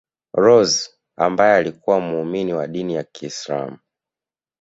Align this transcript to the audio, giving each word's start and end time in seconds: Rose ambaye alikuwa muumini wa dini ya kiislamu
Rose 0.33 0.89
ambaye 1.15 1.55
alikuwa 1.57 1.99
muumini 1.99 2.53
wa 2.53 2.67
dini 2.67 2.93
ya 2.93 3.03
kiislamu 3.03 3.77